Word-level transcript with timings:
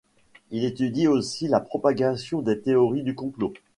Il 0.49 0.65
étudie 0.65 1.05
aussi 1.07 1.47
la 1.47 1.59
propagation 1.59 2.41
des 2.41 2.59
théories 2.59 3.03
du 3.03 3.13
complot. 3.13 3.53